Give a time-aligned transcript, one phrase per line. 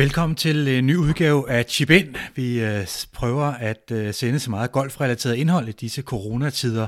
[0.00, 2.16] Velkommen til en ny udgave af Chip In.
[2.34, 6.86] Vi øh, prøver at øh, sende så meget golfrelateret indhold i disse coronatider,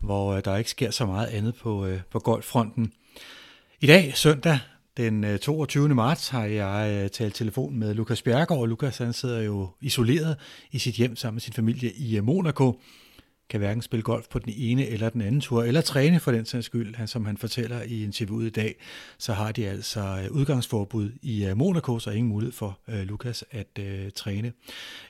[0.00, 2.92] hvor øh, der ikke sker så meget andet på, øh, på golffronten.
[3.80, 4.58] I dag, søndag
[4.96, 5.88] den øh, 22.
[5.88, 8.68] marts, har jeg talt telefon med Lukas Bjergård.
[8.68, 10.36] Lukas han sidder jo isoleret
[10.72, 12.80] i sit hjem sammen med sin familie i Monaco
[13.50, 16.44] kan hverken spille golf på den ene eller den anden tur, eller træne for den
[16.44, 16.94] sags skyld.
[16.94, 18.74] Han, som han fortæller i interviewet i dag,
[19.18, 23.44] så har de altså øh, udgangsforbud i øh, Monaco, så ingen mulighed for øh, Lukas
[23.50, 24.52] at øh, træne.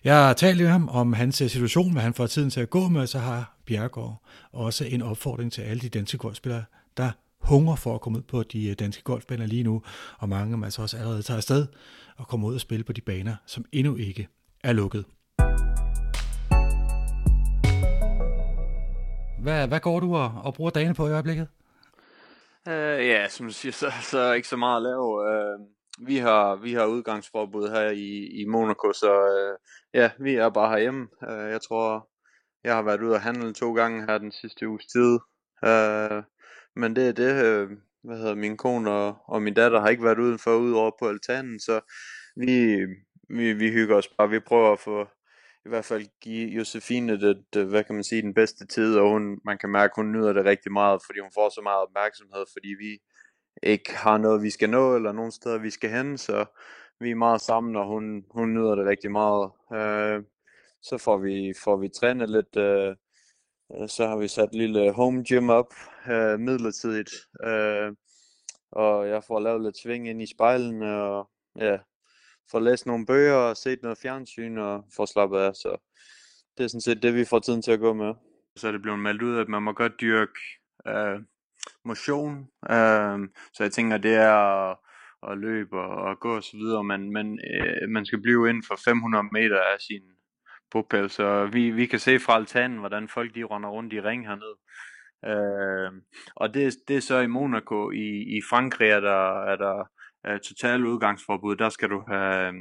[0.04, 2.70] Jeg har talt med ham om hans øh, situation, hvad han får tiden til at
[2.70, 6.64] gå med, og så har Bjergård også en opfordring til alle de danske golfspillere,
[6.96, 7.10] der
[7.40, 9.82] hunger for at komme ud på de danske golfbaner lige nu,
[10.18, 11.66] og mange af dem altså også allerede tager afsted
[12.16, 14.28] og kommer ud og spille på de baner, som endnu ikke
[14.64, 15.04] er lukket.
[19.42, 21.48] Hvad, hvad går du og, og bruger dagen på i øjeblikket?
[22.66, 22.72] Uh,
[23.06, 25.04] ja, som du siger, så, så er ikke så meget at lave.
[25.04, 25.66] Uh,
[26.08, 29.58] vi har, vi har udgangsforbud her i, i Monaco, så uh,
[29.94, 31.08] ja, vi er bare herhjemme.
[31.22, 32.08] Uh, jeg tror,
[32.64, 35.18] jeg har været ude og handle to gange her den sidste uges tid.
[35.62, 36.22] Uh,
[36.76, 37.70] men det er det, uh,
[38.02, 41.60] hvad hedder min kone og, og min datter har ikke været udenfor udover på altanen,
[41.60, 41.80] så
[42.36, 42.76] vi,
[43.28, 44.30] vi, vi hygger os bare.
[44.30, 45.08] Vi prøver at få
[45.66, 49.40] i hvert fald give Josefine det, hvad kan man sige, den bedste tid, og hun,
[49.44, 52.68] man kan mærke, hun nyder det rigtig meget, fordi hun får så meget opmærksomhed, fordi
[52.68, 52.98] vi
[53.62, 56.44] ikke har noget, vi skal nå, eller nogen steder, vi skal hen, så
[57.00, 59.50] vi er meget sammen, og hun, hun nyder det rigtig meget.
[59.72, 60.22] Øh,
[60.82, 62.96] så får vi, får vi trænet lidt, øh,
[63.88, 65.74] så har vi sat et lille home gym op
[66.10, 67.10] øh, midlertidigt,
[67.44, 67.92] øh,
[68.72, 71.78] og jeg får lavet lidt sving ind i spejlen, og ja,
[72.50, 75.76] får læst nogle bøger og set noget fjernsyn og får slappet af, så
[76.58, 78.14] det er sådan set det, vi får tiden til at gå med.
[78.56, 80.40] Så er det blevet meldt ud, at man må godt dyrke
[80.86, 81.20] øh,
[81.84, 83.18] motion, øh,
[83.52, 84.76] så jeg tænker, det er at,
[85.30, 88.64] at løbe og, og gå og så videre, men, men øh, man skal blive inden
[88.68, 90.02] for 500 meter af sin
[90.70, 94.26] bopæl, så vi, vi kan se fra altanen, hvordan folk de render rundt i ring
[94.28, 94.56] hernede.
[95.24, 96.02] Øh,
[96.36, 97.90] og det, det er så i Monaco.
[97.90, 99.90] I, i Frankrig er der, er der
[100.26, 102.54] øh, total udgangsforbud, der skal du have, øh,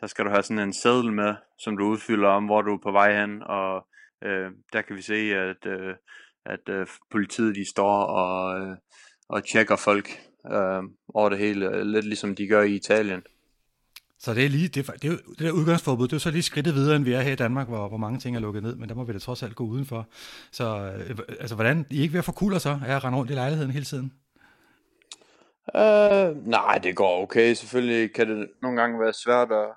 [0.00, 2.78] der skal du have sådan en seddel med, som du udfylder om, hvor du er
[2.82, 3.86] på vej hen, og
[4.24, 5.94] øh, der kan vi se, at, øh,
[6.46, 8.76] at øh, politiet de står og, øh,
[9.28, 10.08] og tjekker folk
[10.52, 10.82] øh,
[11.14, 13.22] over det hele, øh, lidt ligesom de gør i Italien.
[14.18, 16.96] Så det er lige, det, det, det der udgangsforbud, det er så lige skridtet videre,
[16.96, 18.94] end vi er her i Danmark, hvor, hvor mange ting er lukket ned, men der
[18.94, 20.08] må vi da trods alt gå udenfor.
[20.52, 23.18] Så øh, altså, hvordan, I er ikke ved at få kulder så, er at rende
[23.18, 24.12] rundt i lejligheden hele tiden?
[25.74, 27.54] Uh, nej, det går okay.
[27.54, 29.68] Selvfølgelig kan det nogle gange være svært at,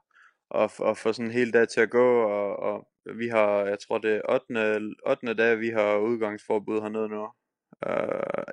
[0.56, 3.78] at, at få sådan en hel dag til at gå, og, og vi har, jeg
[3.80, 4.96] tror det er 8.
[5.06, 5.34] 8.
[5.34, 7.28] dag, vi har udgangsforbud hernede nu.
[7.88, 8.04] Øh,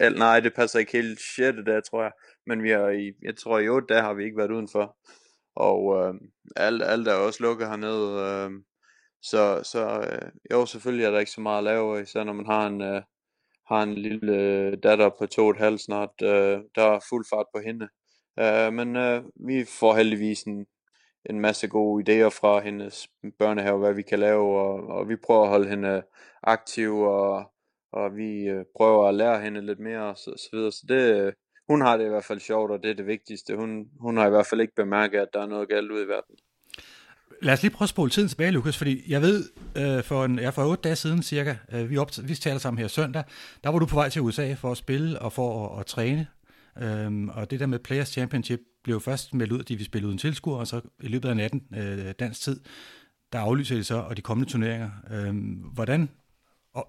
[0.00, 1.58] uh, el, nej, det passer ikke helt 6.
[1.66, 2.12] dag, tror jeg.
[2.46, 4.96] Men vi har i, jeg tror i 8 dage har vi ikke været udenfor.
[5.56, 6.14] Og uh,
[6.56, 8.46] alt, alt er også lukket hernede.
[8.46, 8.52] Uh,
[9.22, 12.46] så så uh, jo, selvfølgelig er der ikke så meget at lave, især når man
[12.46, 13.02] har en, uh,
[13.68, 17.26] har en lille øh, datter på to og et halvt snart, øh, der er fuld
[17.30, 17.88] fart på hende.
[18.38, 20.66] Øh, men øh, vi får heldigvis en,
[21.30, 25.42] en masse gode idéer fra hendes børnehave, hvad vi kan lave, og, og vi prøver
[25.42, 26.02] at holde hende øh,
[26.42, 27.52] aktiv, og,
[27.92, 30.72] og vi øh, prøver at lære hende lidt mere, og så, så videre.
[30.72, 31.32] Så det, øh,
[31.68, 33.56] hun har det i hvert fald sjovt, og det er det vigtigste.
[33.56, 36.08] Hun, hun har i hvert fald ikke bemærket, at der er noget galt ud i
[36.08, 36.36] verden.
[37.42, 40.38] Lad os lige prøve at spole tiden tilbage, Lukas, fordi jeg ved, øh, for, en,
[40.38, 43.24] ja, for 8 dage siden cirka, øh, vi, op, vi taler sammen her søndag,
[43.64, 46.26] der var du på vej til USA for at spille og for at, at træne.
[46.78, 50.08] Øhm, og det der med Players Championship blev først meldt ud, at de ville spille
[50.08, 52.60] uden tilskuer, og så i løbet af natten, øh, dansk tid,
[53.32, 54.90] der aflyser de så, og de kommende turneringer.
[55.10, 56.08] Øhm, hvordan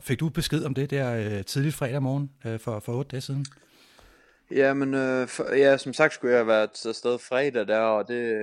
[0.02, 3.22] fik du besked om det der øh, tidligt fredag morgen øh, for, for 8 dage
[3.22, 3.46] siden?
[4.52, 8.08] Ja, men øh, for, ja, som sagt skulle jeg have været afsted fredag der, og
[8.08, 8.38] det,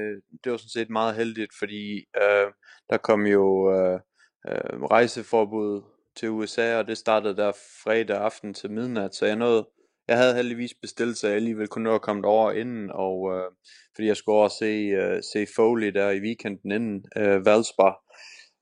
[0.44, 2.52] det var sådan set meget heldigt, fordi øh,
[2.90, 4.00] der kom jo øh,
[4.48, 5.82] øh, rejseforbud
[6.16, 7.52] til USA, og det startede der
[7.84, 9.68] fredag aften til midnat, så jeg nåede,
[10.08, 13.50] jeg havde heldigvis bestilt, så jeg alligevel kunne nå at komme over inden, og øh,
[13.94, 18.00] fordi jeg skulle også se, øh, se Foley der i weekenden inden øh, Valsbar.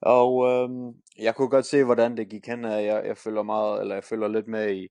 [0.02, 0.68] Og øh,
[1.24, 4.28] jeg kunne godt se, hvordan det gik hen, jeg, jeg følger meget, eller jeg følger
[4.28, 4.88] lidt med i,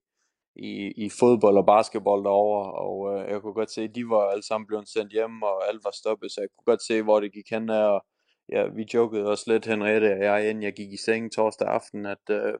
[0.55, 4.29] i, i fodbold og basketball derover og øh, jeg kunne godt se, at de var
[4.29, 7.19] alle sammen blevet sendt hjem, og alt var stoppet, så jeg kunne godt se, hvor
[7.19, 8.05] det gik hen af, og
[8.49, 12.05] ja, vi jokede også lidt, Henriette og jeg, inden jeg gik i seng torsdag aften,
[12.05, 12.53] at, øh,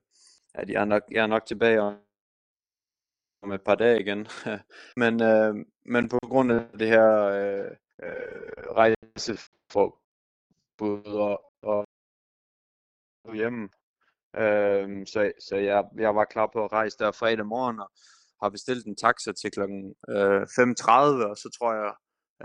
[0.53, 1.81] at jeg, er nok, jeg er nok tilbage
[3.41, 4.27] om et par dage igen.
[5.01, 5.55] men, øh,
[5.85, 7.71] men på grund af det her øh,
[8.03, 11.85] øh, rejseforbud og, og
[13.33, 13.69] hjemme,
[14.37, 17.91] Øhm, så så jeg, jeg var klar på at rejse der fredag morgen, og
[18.43, 19.61] har bestilt en taxa til kl.
[20.09, 21.93] øh, 5.30, og så tror jeg,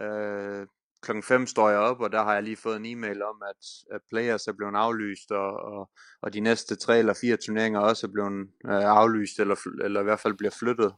[0.03, 0.67] øh,
[1.03, 3.63] klokken 5 står jeg op, og der har jeg lige fået en e-mail om, at,
[3.95, 5.91] at players er blevet aflyst, og, og,
[6.23, 10.05] og de næste tre eller fire turneringer også er blevet øh, aflyst, eller, eller i
[10.05, 10.93] hvert fald bliver flyttet.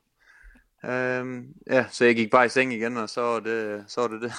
[0.85, 4.08] Øhm, ja, så jeg gik bare i seng igen, og så var det så var
[4.08, 4.23] det.
[4.23, 4.32] det.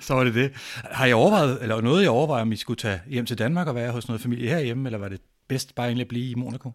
[0.06, 0.52] så var det det.
[0.84, 3.74] Har I overvejet, eller noget jeg overvejer, om I skulle tage hjem til Danmark og
[3.74, 6.72] være hos noget familie herhjemme, eller var det bedst bare egentlig at blive i Monaco?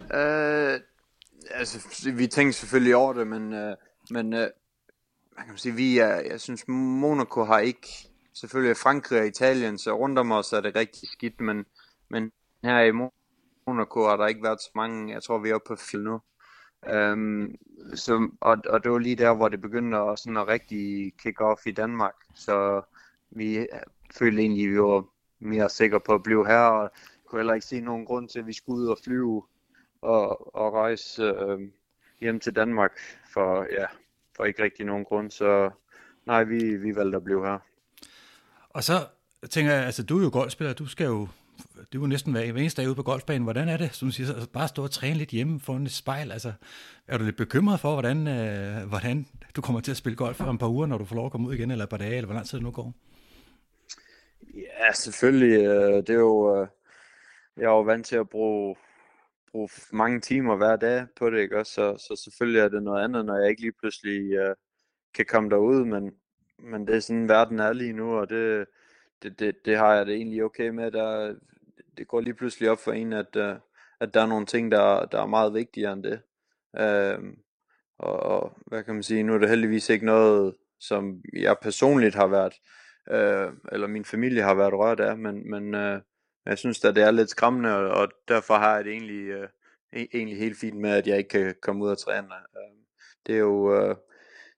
[0.00, 0.80] Øh,
[1.50, 3.76] altså, vi tænkte selvfølgelig over det, men, øh,
[4.10, 4.48] men øh,
[5.36, 7.88] man kan sige, vi er, jeg synes, Monaco har ikke,
[8.34, 11.64] selvfølgelig Frankrig og Italien, så rundt om os er det rigtig skidt, men,
[12.10, 12.32] men
[12.64, 12.92] her i
[13.66, 16.20] Monaco har der ikke været så mange, jeg tror vi er oppe på fil nu.
[16.92, 17.54] Um,
[17.94, 21.40] så, og, og det var lige der, hvor det begyndte at, sådan at rigtig kick
[21.40, 22.82] off i Danmark, så
[23.30, 23.66] vi
[24.18, 25.04] følte egentlig, at vi var
[25.40, 26.90] mere sikre på at blive her, og
[27.32, 29.42] kunne heller ikke se nogen grund til, at vi skulle ud og flyve
[30.02, 31.60] og, og rejse øh,
[32.20, 32.92] hjem til Danmark,
[33.32, 33.86] for ja,
[34.36, 35.70] for ikke rigtig nogen grund, så
[36.26, 37.58] nej, vi, vi valgte at blive her.
[38.70, 38.92] Og så
[39.50, 41.28] tænker jeg, altså du er jo golfspiller, du skal jo
[41.74, 43.42] det er jo næsten hver eneste dag ude på golfbanen.
[43.42, 45.92] Hvordan er det, som du siger, så bare stå og træne lidt hjemme foran et
[45.92, 46.32] spejl?
[46.32, 46.52] Altså,
[47.08, 49.26] er du lidt bekymret for, hvordan, øh, hvordan
[49.56, 51.32] du kommer til at spille golf om et par uger, når du får lov at
[51.32, 52.92] komme ud igen, eller et par dage, eller hvor lang tid det nu går?
[54.54, 55.66] Ja, selvfølgelig.
[55.66, 56.68] Øh, det er jo, øh,
[57.56, 58.76] jeg er jo vant til at bruge,
[59.50, 61.58] bruge mange timer hver dag på det, ikke?
[61.58, 64.54] Også, så, så selvfølgelig er det noget andet, når jeg ikke lige pludselig øh,
[65.14, 66.14] kan komme derud, men,
[66.58, 68.66] men det er sådan, verden er lige nu, og det,
[69.22, 70.90] det, det, det har jeg det egentlig okay med.
[70.90, 71.34] Der,
[71.98, 73.56] det går lige pludselig op for en, at, øh,
[74.00, 76.20] at der er nogle ting, der, der er meget vigtigere end det.
[76.78, 77.18] Øh,
[77.98, 82.14] og, og hvad kan man sige, nu er det heldigvis ikke noget, som jeg personligt
[82.14, 82.54] har været,
[83.10, 86.00] øh, eller min familie har været rørt af, men, men øh,
[86.46, 89.48] jeg synes at det er lidt skræmmende, og, og derfor har jeg det egentlig, øh,
[89.96, 92.26] e-, egentlig helt fint med, at jeg ikke kan komme ud og træne.
[92.56, 92.76] Øh,
[93.26, 93.74] det er jo...
[93.74, 93.96] Øh,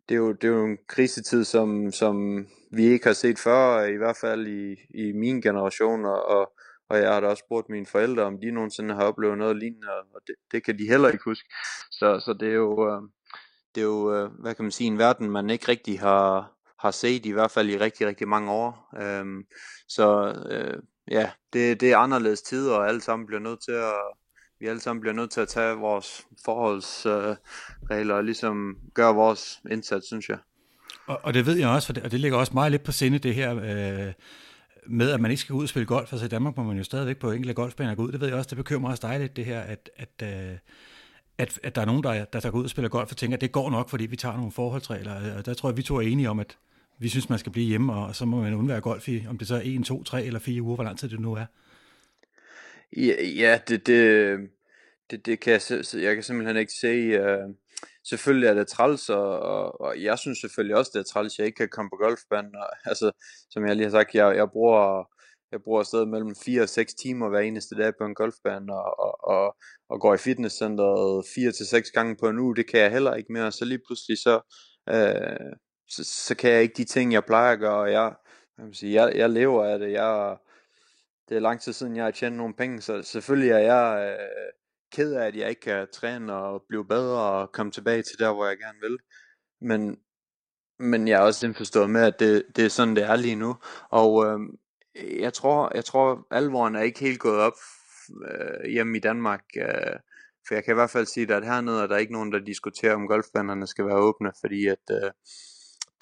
[0.08, 3.84] det er jo, det er jo en krisetid, som, som vi ikke har set før,
[3.84, 6.52] i hvert fald i, i min generation, og,
[6.88, 9.88] og jeg har da også spurgt mine forældre, om de nogensinde har oplevet noget lignende,
[10.14, 11.48] og det, det kan de heller ikke huske.
[11.90, 13.02] Så, så det er jo, øh,
[13.74, 16.90] det er jo, øh, hvad kan man sige, en verden, man ikke rigtig har, har
[16.90, 18.88] set, i hvert fald i rigtig, rigtig mange år.
[19.02, 19.44] Øhm,
[19.88, 23.92] så øh, ja, det, det er anderledes tider, og alle sammen bliver nødt til at,
[24.60, 29.60] vi alle sammen bliver nødt til at tage vores forholdsregler øh, og ligesom gøre vores
[29.70, 30.38] indsats, synes jeg.
[31.06, 32.92] Og, og det ved jeg også, for det, og det ligger også meget lidt på
[32.92, 34.12] sinde, det her øh,
[34.86, 36.12] med, at man ikke skal gå ud og spille golf.
[36.12, 38.12] Altså i Danmark må man jo stadigvæk på enkelte golfbaner gå ud.
[38.12, 40.58] Det ved jeg også, det bekymrer også dig lidt, det her, at, at, øh,
[41.38, 43.36] at, at der er nogen, der, der, der går ud og spiller golf og tænker,
[43.36, 45.36] at det går nok, fordi vi tager nogle forholdsregler.
[45.38, 46.58] Og der tror jeg, vi to er enige om, at
[46.98, 49.48] vi synes, man skal blive hjemme, og så må man undvære golf i, om det
[49.48, 51.46] så er 1, 2, 3 eller 4 uger, hvor lang tid det nu er.
[52.96, 54.38] Ja, ja det, det,
[55.10, 57.20] det, det kan jeg, jeg kan simpelthen ikke se.
[57.20, 57.54] Uh,
[58.04, 61.46] selvfølgelig er det træls, og, og, og jeg synes selvfølgelig også, det er træls, jeg
[61.46, 62.56] ikke kan komme på golfbanen.
[62.56, 63.10] Og, altså,
[63.50, 65.04] som jeg lige har sagt, jeg, jeg bruger
[65.54, 68.98] jeg bruger stadig mellem 4 og 6 timer hver eneste dag på en golfbane, og,
[68.98, 69.56] og, og,
[69.88, 73.14] og går i fitnesscenteret 4 til 6 gange på en uge, det kan jeg heller
[73.14, 74.40] ikke mere, så lige pludselig så,
[74.88, 75.52] øh,
[75.96, 78.14] så, så kan jeg ikke de ting, jeg plejer at gøre, og jeg,
[78.58, 80.36] jeg, sige, jeg, jeg lever af det, jeg,
[81.28, 84.52] det er lang tid siden, jeg har tjent nogle penge, så selvfølgelig er jeg øh,
[84.92, 88.32] ked af, at jeg ikke kan træne og blive bedre og komme tilbage til der,
[88.32, 88.98] hvor jeg gerne vil.
[89.60, 89.98] Men,
[90.78, 93.56] men jeg er også indforstået med, at det, det er sådan, det er lige nu.
[93.90, 94.40] Og øh,
[95.20, 97.56] jeg tror, jeg tror alvoren er ikke helt gået op
[98.30, 99.44] øh, hjemme i Danmark.
[99.56, 99.96] Øh,
[100.46, 102.94] for jeg kan i hvert fald sige, at hernede er der ikke nogen, der diskuterer,
[102.94, 105.10] om golfbanerne skal være åbne, fordi at øh,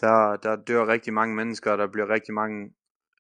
[0.01, 2.71] der, der dør rigtig mange mennesker, og der bliver rigtig mange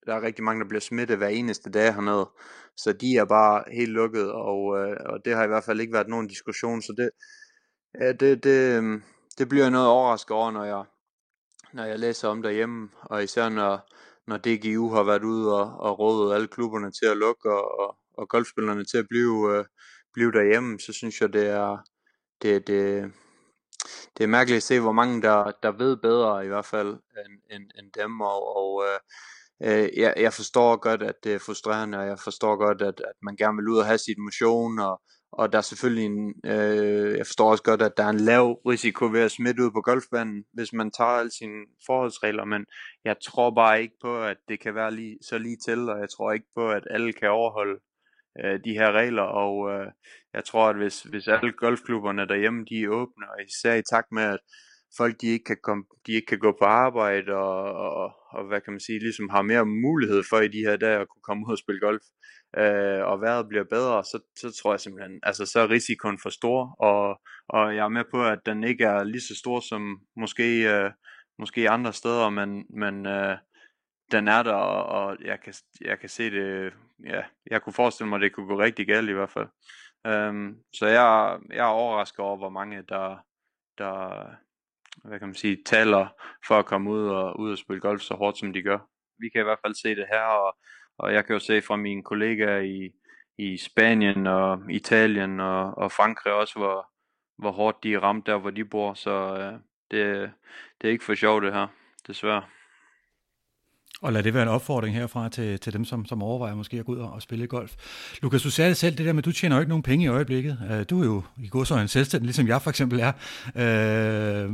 [0.06, 2.30] der er rigtig mange, der bliver smittet hver eneste dag hernede.
[2.76, 5.92] Så de er bare helt lukket, og, øh, og det har i hvert fald ikke
[5.92, 6.82] været nogen diskussion.
[6.82, 7.10] Så det,
[8.00, 9.02] ja, det, det, øhm,
[9.38, 10.84] det bliver noget overrasket over, når jeg,
[11.72, 13.92] når jeg læser om derhjemme, og især når,
[14.26, 17.96] når DGU har været ude og, og rådet alle klubberne til at lukke, og, og,
[18.18, 19.64] og golfspillerne til at blive, øh,
[20.14, 21.78] blive derhjemme, så synes jeg, det er,
[22.42, 23.12] det, det,
[24.18, 27.34] det er mærkeligt at se, hvor mange der, der ved bedre i hvert fald end,
[27.50, 28.98] end, end dem, og, og øh,
[29.62, 33.16] øh jeg, jeg forstår godt, at det er frustrerende, og jeg forstår godt, at, at
[33.22, 35.00] man gerne vil ud og have sit motion, og,
[35.32, 38.60] og der er selvfølgelig en, øh, jeg forstår også godt, at der er en lav
[38.66, 42.64] risiko ved at smitte ud på golfbanen, hvis man tager alle sine forholdsregler, men
[43.04, 46.10] jeg tror bare ikke på, at det kan være lige, så lige til, og jeg
[46.10, 47.80] tror ikke på, at alle kan overholde
[48.40, 49.86] øh, de her regler, og øh,
[50.34, 54.12] jeg tror, at hvis, hvis alle golfklubberne derhjemme, de er åbne, og især i takt
[54.12, 54.38] med, at
[54.96, 57.62] folk de ikke kan, komme, de ikke kan gå på arbejde, og,
[58.02, 60.98] og, og hvad kan man sige, ligesom har mere mulighed for i de her dage
[61.00, 62.02] at kunne komme ud og spille golf,
[62.58, 66.30] øh, og vejret bliver bedre, så, så tror jeg simpelthen, altså så er risikoen for
[66.30, 70.00] stor, og, og jeg er med på, at den ikke er lige så stor som
[70.16, 70.90] måske, øh,
[71.38, 73.36] måske andre steder, men, men, øh,
[74.12, 76.72] den er der, og, og jeg, kan, jeg kan se det,
[77.04, 79.48] ja, jeg kunne forestille mig, at det kunne gå rigtig galt i hvert fald.
[80.08, 83.16] Um, så jeg, jeg er overrasket over, hvor mange der,
[83.78, 84.24] der
[85.04, 86.06] hvad kan man sige, taler
[86.46, 88.78] for at komme ud og, ud og spille golf så hårdt, som de gør.
[89.18, 90.56] Vi kan i hvert fald se det her, og,
[90.98, 92.90] og jeg kan jo se fra mine kollegaer i,
[93.38, 96.90] i Spanien og Italien og, og Frankrig også, hvor,
[97.38, 98.94] hvor hårdt de er ramt der, hvor de bor.
[98.94, 100.32] Så uh, det,
[100.80, 101.66] det er ikke for sjovt det her,
[102.06, 102.42] desværre.
[104.02, 106.84] Og lad det være en opfordring herfra til, til dem, som, som overvejer måske at
[106.84, 107.74] gå ud og, og spille golf.
[108.22, 110.04] Lukas, du sagde det selv, det der med, at du tjener jo ikke nogen penge
[110.04, 110.58] i øjeblikket.
[110.70, 113.12] Øh, du er jo i går så en selvstændig, ligesom jeg for eksempel er.
[113.56, 114.50] Øh,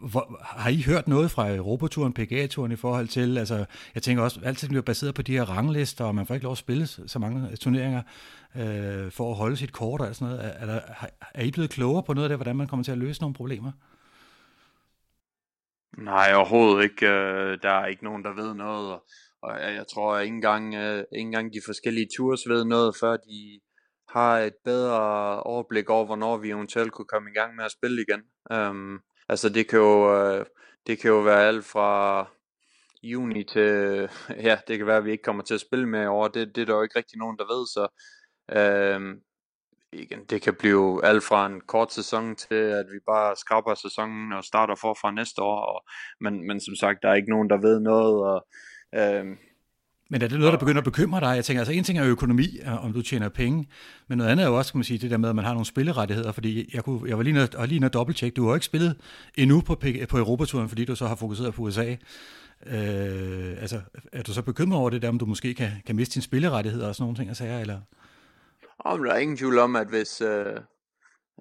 [0.00, 3.64] hvor, har I hørt noget fra Europaturen, PGA-turen i forhold til, altså
[3.94, 6.52] jeg tænker også, altid bliver baseret på de her ranglister, og man får ikke lov
[6.52, 8.02] at spille så mange øh, turneringer
[8.56, 10.44] øh, for at holde sit kort og sådan noget.
[10.44, 10.80] Er, er, der,
[11.34, 13.34] er I blevet klogere på noget af det, hvordan man kommer til at løse nogle
[13.34, 13.72] problemer?
[15.98, 17.06] Nej, overhovedet ikke.
[17.06, 19.00] Øh, der er ikke nogen, der ved noget,
[19.42, 23.16] og jeg tror at ikke engang, øh, ikke engang de forskellige tours ved noget, før
[23.16, 23.60] de
[24.08, 25.00] har et bedre
[25.42, 28.22] overblik over, hvornår vi eventuelt kunne komme i gang med at spille igen.
[28.58, 30.46] Um, altså det kan jo, øh,
[30.86, 32.28] det kan jo være alt fra
[33.02, 34.08] juni til,
[34.48, 36.28] ja, det kan være, at vi ikke kommer til at spille med over.
[36.28, 37.84] Det, det er der jo ikke rigtig nogen, der ved, så
[38.96, 39.20] um,
[39.92, 44.32] igen, det kan blive alt fra en kort sæson til, at vi bare skraber sæsonen
[44.32, 45.60] og starter forfra næste år.
[45.60, 45.84] Og,
[46.20, 48.24] men, men som sagt, der er ikke nogen, der ved noget.
[48.24, 48.46] Og,
[48.94, 49.36] øhm,
[50.10, 51.36] men er det noget, der begynder at bekymre dig?
[51.36, 53.68] Jeg tænker, altså en ting er økonomi, om du tjener penge,
[54.08, 55.52] men noget andet er jo også, kan man sige, det der med, at man har
[55.52, 58.96] nogle spillerettigheder, fordi jeg, kunne, jeg var lige nødt lige dobbelttjekke, du har ikke spillet
[59.34, 59.74] endnu på,
[60.08, 61.96] på Europaturen, fordi du så har fokuseret på USA.
[62.66, 63.80] Øh, altså,
[64.12, 66.88] er du så bekymret over det der, om du måske kan, kan miste dine spillerettigheder
[66.88, 67.80] og sådan nogle ting og sager, eller?
[68.78, 70.60] Og der er ingen tvivl om, at hvis, øh,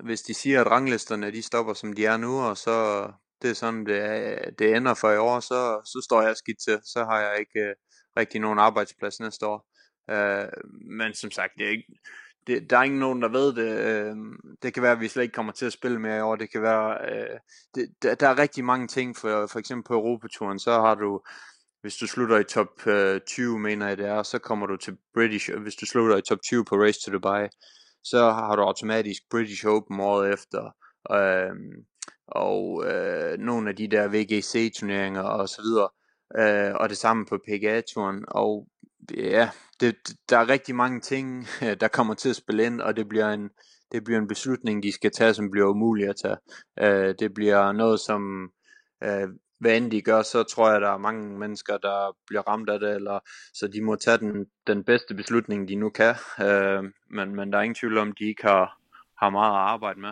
[0.04, 3.08] hvis de siger, at ranglisterne de stopper, som de er nu, og så
[3.42, 6.58] det er sådan, det, er, det ender for i år, så, så står jeg skidt
[6.60, 6.80] til.
[6.84, 7.75] Så har jeg ikke øh,
[8.18, 9.68] rigtig nogen arbejdsplads næste år.
[10.10, 10.48] Øh,
[11.00, 11.94] men som sagt, det er ikke,
[12.48, 13.80] det, der er ingen nogen, der ved det.
[13.80, 14.15] Øh,
[14.62, 16.36] det kan være, at vi slet ikke kommer til at spille mere i år.
[16.36, 17.39] Det kan være, øh,
[17.75, 19.18] det, der, der er rigtig mange ting.
[19.18, 21.22] For, for eksempel på Europaturen, så har du
[21.86, 24.98] hvis du slutter i top øh, 20, mener jeg det er, så kommer du til
[25.13, 27.48] British, øh, hvis du slutter i top 20 på Race to Dubai,
[28.04, 30.75] så har du automatisk British Open året efter,
[31.12, 31.56] øh,
[32.27, 35.89] og øh, nogle af de der VGC-turneringer og så videre,
[36.39, 38.68] øh, og det samme på PGA-turen, og
[39.18, 39.50] ja,
[39.80, 39.96] det,
[40.30, 41.48] der er rigtig mange ting,
[41.82, 43.50] der kommer til at spille ind, og det bliver en,
[43.92, 46.38] det bliver en beslutning, de skal tage, som bliver umulig at tage.
[46.80, 48.50] Øh, det bliver noget, som
[49.04, 49.27] øh,
[49.60, 52.80] hvad end de gør, så tror jeg, der er mange mennesker, der bliver ramt af
[52.80, 53.20] det, eller,
[53.54, 56.16] så de må tage den, den bedste beslutning, de nu kan.
[56.42, 58.80] Øh, men, men der er ingen tvivl om, de ikke har,
[59.18, 60.12] har meget at arbejde med.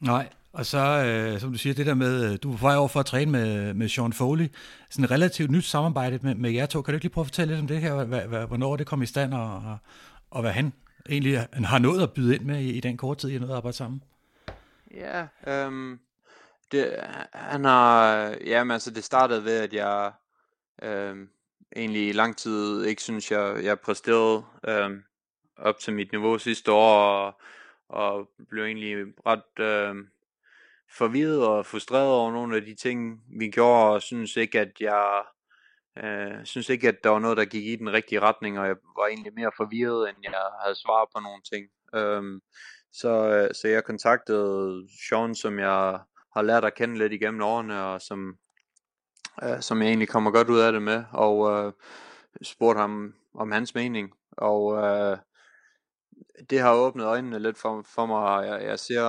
[0.00, 3.00] Nej, og så, øh, som du siger, det der med, øh, du var over for
[3.00, 4.48] at træne med, med Sean Foley,
[4.90, 6.82] sådan et relativt nyt samarbejde med, med jer to.
[6.82, 8.86] Kan du ikke lige prøve at fortælle lidt om det her, hvad, hvad, hvornår det
[8.86, 9.78] kom i stand, og, og,
[10.30, 10.72] og hvad han
[11.08, 13.56] egentlig har nået at byde ind med i, i den korte tid, I nåede at
[13.56, 14.02] arbejde sammen?
[14.94, 15.98] Ja, øhm,
[16.72, 16.96] det,
[17.32, 20.12] han har, jamen altså det startede ved, at jeg
[20.82, 21.16] øh,
[21.76, 24.90] egentlig i lang tid ikke synes, jeg, jeg præsterede øh,
[25.56, 27.40] op til mit niveau sidste år, og,
[27.88, 28.96] og blev egentlig
[29.26, 29.94] ret øh,
[30.90, 35.22] forvirret og frustreret over nogle af de ting, vi gjorde, og synes ikke, at jeg
[35.98, 38.76] øh, synes ikke, at der var noget, der gik i den rigtige retning, og jeg
[38.96, 40.32] var egentlig mere forvirret, end jeg
[40.62, 41.68] havde svar på nogle ting.
[41.94, 42.40] Øhm, øh,
[42.92, 46.00] så, så jeg kontaktede Sean, som jeg
[46.38, 48.38] har lært at kende lidt igennem årene, og som,
[49.42, 51.72] øh, som jeg egentlig kommer godt ud af det med, og øh,
[52.42, 55.18] spurgte ham om hans mening, og øh,
[56.50, 59.04] det har åbnet øjnene lidt for, for mig, jeg, jeg ser,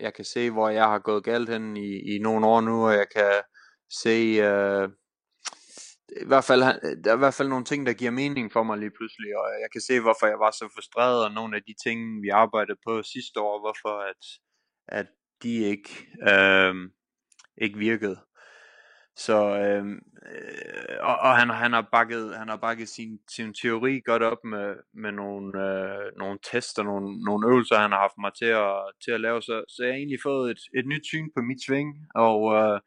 [0.00, 2.92] jeg kan se, hvor jeg har gået galt hen i, i nogle år nu, og
[2.92, 3.32] jeg kan
[4.02, 4.16] se,
[4.48, 4.88] øh,
[6.22, 6.60] i hvert fald,
[7.04, 9.46] der er i hvert fald nogle ting, der giver mening for mig lige pludselig, og
[9.62, 12.78] jeg kan se, hvorfor jeg var så frustreret, og nogle af de ting, vi arbejdede
[12.86, 14.22] på sidste år, hvorfor at,
[14.98, 15.06] at
[15.42, 15.90] de ikke,
[16.28, 16.74] øh,
[17.62, 18.16] ikke virkede.
[19.16, 19.98] Så øhm,
[20.32, 24.44] øh, og, og han, han har bakket han har bakket sin, sin teori godt op
[24.44, 28.50] med, med nogle, øh, nogle tests og nogle, nogle øvelser han har haft mig til
[28.64, 28.74] at,
[29.04, 31.64] til at lave så, så jeg har egentlig fået et, et nyt syn på mit
[31.66, 32.80] sving og øh,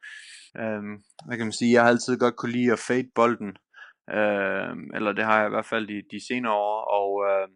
[0.62, 0.84] øh,
[1.25, 3.51] hvad kan man sige jeg har altid godt kunne lide at fade bolden
[4.18, 7.48] øh, eller det har jeg i hvert fald de, de senere år og, øh,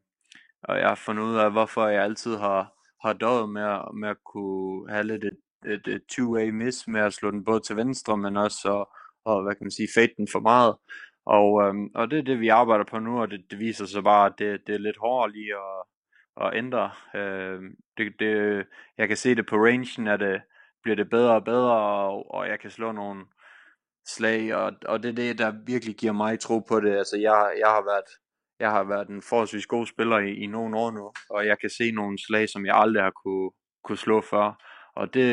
[0.64, 4.10] og jeg har fundet ud af hvorfor jeg altid har har døjet med, at, med
[4.10, 7.76] at kunne have lidt et, et, et two-way miss med at slå den både til
[7.76, 8.86] venstre, men også at,
[9.26, 10.76] og hvad kan man sige, fade den for meget.
[11.26, 14.04] Og, øhm, og det er det, vi arbejder på nu, og det, det viser sig
[14.04, 15.84] bare, at det, det er lidt hårdere lige at,
[16.46, 16.92] at ændre.
[17.16, 18.66] Øhm, det, det,
[18.98, 20.42] jeg kan se det på rangen, at det
[20.84, 23.26] bliver det bedre og bedre, og, og jeg kan slå nogle,
[24.06, 26.98] slag, og, og det er det, der virkelig giver mig tro på det.
[26.98, 28.10] Altså, jeg, jeg har været
[28.62, 31.70] jeg har været en forholdsvis god spiller i, i nogle år nu, og jeg kan
[31.70, 33.52] se nogle slag, som jeg aldrig har kunne,
[33.84, 34.64] kunne slå før,
[34.96, 35.28] og det,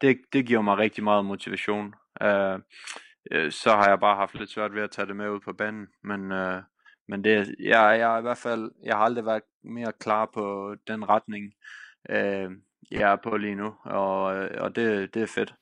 [0.00, 1.86] det, det giver mig rigtig meget motivation.
[2.20, 2.58] Uh,
[3.50, 5.86] så har jeg bare haft lidt svært ved at tage det med ud på banen,
[6.04, 6.62] men, uh,
[7.08, 11.08] men det, jeg, jeg, i hvert fald, jeg har aldrig været mere klar på den
[11.08, 11.44] retning,
[12.08, 12.52] uh,
[12.90, 14.22] jeg er på lige nu, og,
[14.58, 15.54] og det, det er fedt.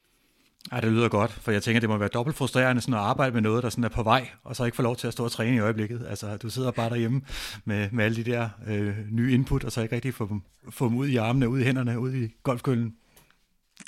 [0.72, 3.32] Ja, det lyder godt, for jeg tænker, det må være dobbelt frustrerende sådan at arbejde
[3.34, 5.24] med noget, der sådan er på vej, og så ikke få lov til at stå
[5.24, 6.06] og træne i øjeblikket.
[6.08, 7.22] Altså, du sidder bare derhjemme
[7.64, 10.88] med, med alle de der øh, nye input, og så ikke rigtig få dem, få
[10.88, 12.94] dem ud i armene, ud i hænderne, ud i golfkøllen.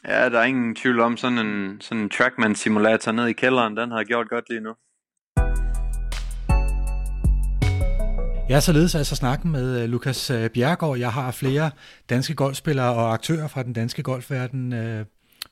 [0.08, 3.90] Ja, der er ingen tvivl om sådan en, sådan en Trackman-simulator nede i kælderen, den
[3.90, 4.74] har gjort godt lige nu.
[8.48, 10.98] Jeg er således altså snakken med øh, Lukas øh, Bjergård.
[10.98, 11.70] Jeg har flere
[12.10, 15.04] danske golfspillere og aktører fra den danske golfverden øh,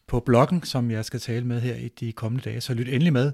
[0.06, 2.60] på bloggen, som jeg skal tale med her i de kommende dage.
[2.60, 3.32] Så lyt endelig med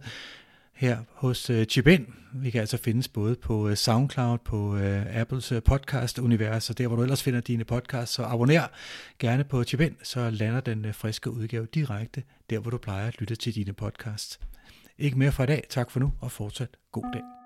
[0.80, 2.06] her hos øh, Chipin.
[2.34, 6.96] Vi kan altså findes både på øh, SoundCloud, på øh, Apples podcast-univers, og der hvor
[6.96, 8.14] du ellers finder dine podcasts.
[8.14, 8.66] Så abonner
[9.18, 13.36] gerne på Chipin, så lander den friske udgave direkte der, hvor du plejer at lytte
[13.36, 14.40] til dine podcasts.
[14.98, 15.64] Ikke mere for i dag.
[15.70, 17.39] Tak for nu, og fortsat god dag.